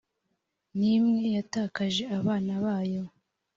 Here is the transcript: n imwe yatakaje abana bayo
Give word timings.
n 0.77 0.79
imwe 0.93 1.23
yatakaje 1.37 2.03
abana 2.17 2.53
bayo 2.63 3.03